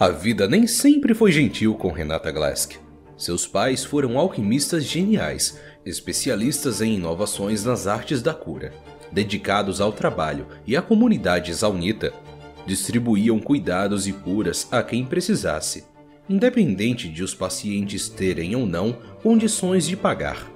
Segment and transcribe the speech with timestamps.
[0.00, 2.72] A vida nem sempre foi gentil com Renata Glask.
[3.18, 8.72] Seus pais foram alquimistas geniais, especialistas em inovações nas artes da cura.
[9.12, 12.14] Dedicados ao trabalho e à comunidade zaunita,
[12.64, 15.84] distribuíam cuidados e curas a quem precisasse,
[16.30, 20.50] independente de os pacientes terem ou não condições de pagar.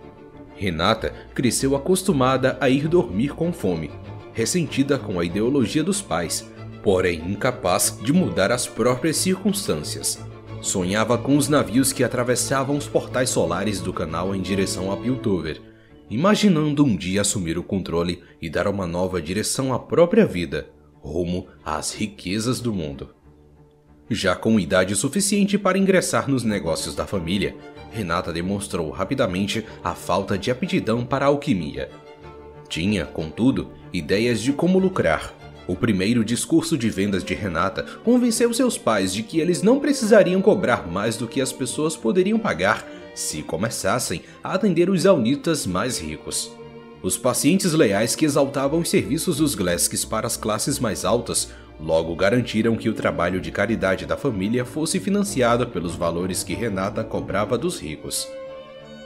[0.57, 3.91] Renata cresceu acostumada a ir dormir com fome,
[4.33, 6.51] ressentida com a ideologia dos pais,
[6.85, 10.23] porém incapaz de mudar as próprias circunstâncias.
[10.61, 15.63] Sonhava com os navios que atravessavam os portais solares do canal em direção a Piltover,
[16.11, 20.69] imaginando um dia assumir o controle e dar uma nova direção à própria vida,
[21.01, 23.15] rumo às riquezas do mundo.
[24.11, 27.57] Já com idade suficiente para ingressar nos negócios da família,
[27.91, 31.89] Renata demonstrou rapidamente a falta de aptidão para a alquimia.
[32.69, 35.44] Tinha, contudo, ideias de como lucrar.
[35.67, 40.43] O primeiro discurso de vendas de Renata convenceu seus pais de que eles não precisariam
[40.43, 45.99] cobrar mais do que as pessoas poderiam pagar se começassem a atender os aunitas mais
[45.99, 46.51] ricos.
[47.03, 51.49] Os pacientes leais que exaltavam os serviços dos Glesks para as classes mais altas
[51.81, 57.03] Logo garantiram que o trabalho de caridade da família fosse financiado pelos valores que Renata
[57.03, 58.29] cobrava dos ricos.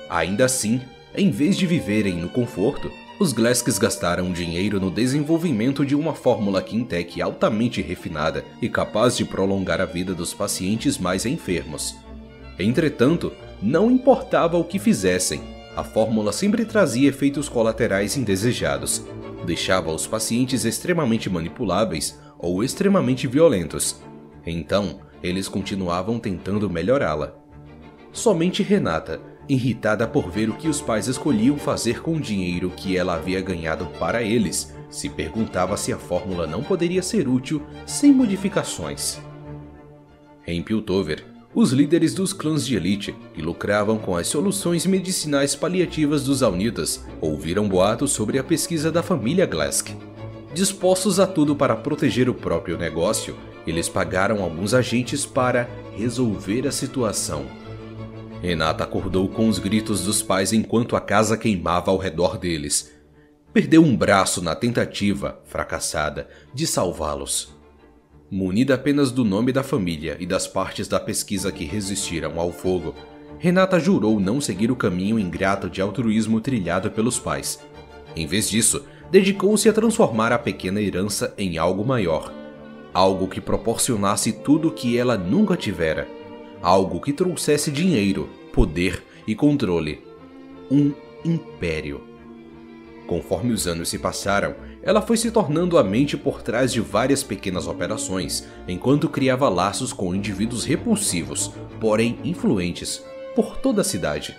[0.08, 0.80] Ainda assim,
[1.14, 6.62] em vez de viverem no conforto, os Glesks gastaram dinheiro no desenvolvimento de uma fórmula
[6.62, 11.96] Quintec altamente refinada e capaz de prolongar a vida dos pacientes mais enfermos.
[12.58, 15.40] Entretanto, não importava o que fizessem,
[15.76, 19.04] a fórmula sempre trazia efeitos colaterais indesejados,
[19.44, 24.00] deixava os pacientes extremamente manipuláveis ou extremamente violentos.
[24.46, 27.34] Então, eles continuavam tentando melhorá-la.
[28.12, 32.96] Somente Renata, irritada por ver o que os pais escolhiam fazer com o dinheiro que
[32.96, 38.12] ela havia ganhado para eles, se perguntava se a fórmula não poderia ser útil sem
[38.12, 39.18] modificações.
[40.46, 41.24] Em Piltover,
[41.54, 47.04] os líderes dos clãs de elite, que lucravam com as soluções medicinais paliativas dos Aunitas,
[47.20, 49.88] ouviram boatos sobre a pesquisa da família Glask
[50.52, 53.36] Dispostos a tudo para proteger o próprio negócio,
[53.66, 57.44] eles pagaram alguns agentes para resolver a situação.
[58.42, 62.92] Renata acordou com os gritos dos pais enquanto a casa queimava ao redor deles.
[63.52, 67.56] Perdeu um braço na tentativa, fracassada, de salvá-los.
[68.30, 72.94] Munida apenas do nome da família e das partes da pesquisa que resistiram ao fogo,
[73.38, 77.58] Renata jurou não seguir o caminho ingrato de altruísmo trilhado pelos pais.
[78.14, 82.32] Em vez disso, dedicou-se a transformar a pequena herança em algo maior,
[82.92, 86.06] algo que proporcionasse tudo o que ela nunca tivera,
[86.62, 90.02] algo que trouxesse dinheiro, poder e controle.
[90.70, 90.92] Um
[91.24, 92.02] império.
[93.06, 97.22] Conforme os anos se passaram, ela foi se tornando a mente por trás de várias
[97.22, 103.02] pequenas operações, enquanto criava laços com indivíduos repulsivos, porém influentes,
[103.34, 104.36] por toda a cidade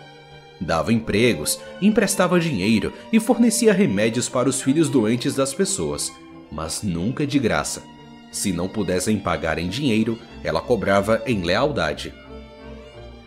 [0.60, 6.12] dava empregos, emprestava dinheiro e fornecia remédios para os filhos doentes das pessoas,
[6.52, 7.84] mas nunca de graça.
[8.32, 12.14] Se não pudessem pagar em dinheiro, ela cobrava em lealdade.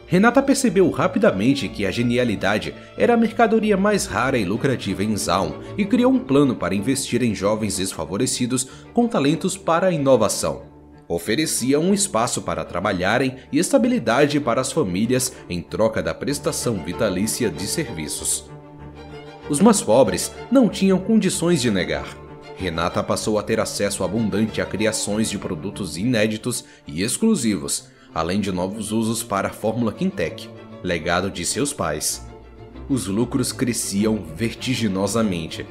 [0.07, 5.55] Renata percebeu rapidamente que a genialidade era a mercadoria mais rara e lucrativa em Zaun
[5.77, 10.73] e criou um plano para investir em jovens desfavorecidos com talentos para a inovação
[11.15, 17.51] oferecia um espaço para trabalharem e estabilidade para as famílias em troca da prestação vitalícia
[17.51, 18.51] de serviços.
[19.49, 22.22] Os mais pobres não tinham condições de negar.
[22.63, 28.53] Renata passou a ter acesso abundante a criações de produtos inéditos e exclusivos, além de
[28.53, 30.49] novos usos para a fórmula Quintec,
[30.81, 32.25] legado de seus pais.
[32.89, 35.67] Os lucros cresciam vertiginosamente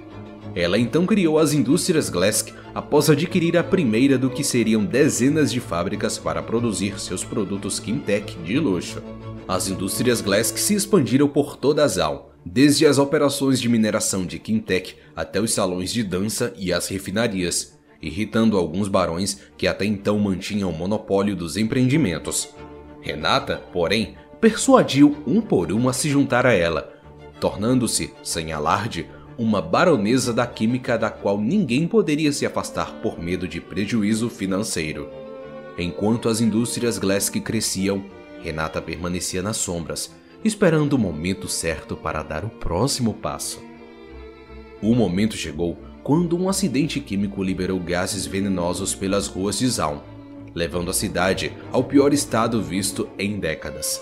[0.53, 5.61] ela então criou as indústrias Glask após adquirir a primeira do que seriam dezenas de
[5.61, 9.01] fábricas para produzir seus produtos Quintec de luxo.
[9.47, 14.39] As indústrias Glask se expandiram por toda a Zal, desde as operações de mineração de
[14.39, 20.17] Quintec até os salões de dança e as refinarias, irritando alguns barões que até então
[20.17, 22.49] mantinham o monopólio dos empreendimentos.
[23.01, 26.93] Renata, porém, persuadiu um por um a se juntar a ela,
[27.39, 29.07] tornando-se, sem alarde,
[29.37, 35.09] uma baronesa da química da qual ninguém poderia se afastar por medo de prejuízo financeiro.
[35.77, 38.03] Enquanto as indústrias Glask cresciam,
[38.43, 40.11] Renata permanecia nas sombras,
[40.43, 43.61] esperando o momento certo para dar o próximo passo.
[44.81, 49.99] O momento chegou quando um acidente químico liberou gases venenosos pelas ruas de Zaun,
[50.55, 54.01] levando a cidade ao pior estado visto em décadas.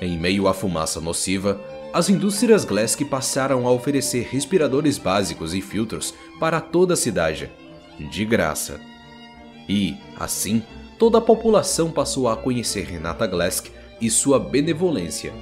[0.00, 1.60] Em meio à fumaça nociva,
[1.92, 7.50] as indústrias Glask passaram a oferecer respiradores básicos e filtros para toda a cidade,
[8.10, 8.80] de graça.
[9.68, 10.62] E, assim,
[10.98, 13.68] toda a população passou a conhecer Renata Glask
[14.00, 15.32] e sua benevolência.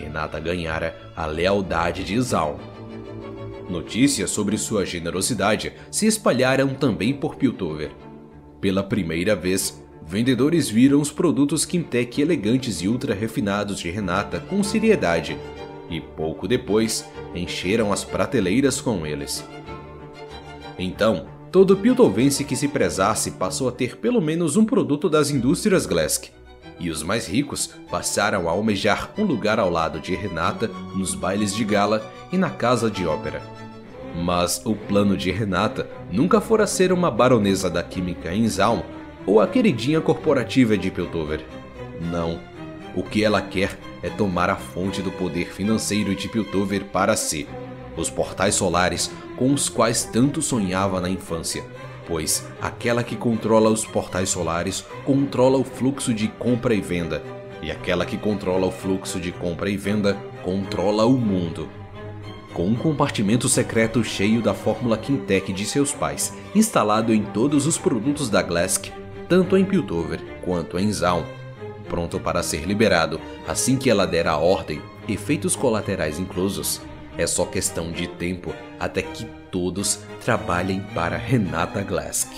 [0.00, 2.56] Renata ganhara a lealdade de Zaun.
[3.68, 7.90] Notícias sobre sua generosidade se espalharam também por Piltover.
[8.60, 14.62] Pela primeira vez, vendedores viram os produtos Quintec elegantes e ultra refinados de Renata com
[14.62, 15.38] seriedade,
[15.90, 17.04] e pouco depois
[17.34, 19.44] encheram as prateleiras com eles.
[20.78, 25.84] Então, todo piltovense que se prezasse passou a ter pelo menos um produto das indústrias
[25.84, 26.28] Glask,
[26.80, 31.54] e os mais ricos passaram a almejar um lugar ao lado de Renata nos bailes
[31.54, 33.42] de gala e na casa de ópera.
[34.16, 38.82] Mas o plano de Renata nunca fora ser uma baronesa da química em Zaun
[39.26, 41.44] ou a queridinha corporativa de Piltover.
[42.00, 42.40] Não.
[42.96, 47.46] O que ela quer é tomar a fonte do poder financeiro de Piltover para si.
[47.96, 51.62] Os portais solares com os quais tanto sonhava na infância.
[52.06, 57.22] Pois aquela que controla os portais solares controla o fluxo de compra e venda.
[57.62, 61.68] E aquela que controla o fluxo de compra e venda controla o mundo
[62.52, 67.78] com um compartimento secreto cheio da fórmula Quintec de seus pais, instalado em todos os
[67.78, 68.88] produtos da Glask,
[69.28, 71.24] tanto em Piltover quanto em Zaun,
[71.88, 76.80] pronto para ser liberado assim que ela der a ordem, efeitos colaterais inclusos.
[77.20, 82.32] É só questão de tempo até que todos trabalhem para Renata Glask.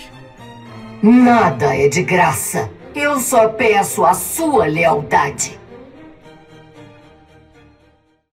[1.01, 2.69] Nada é de graça.
[2.93, 5.57] Eu só peço a sua lealdade.